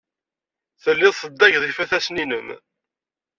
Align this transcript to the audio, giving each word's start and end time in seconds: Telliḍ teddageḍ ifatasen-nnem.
Telliḍ 0.83 1.13
teddageḍ 1.17 1.63
ifatasen-nnem. 1.65 2.47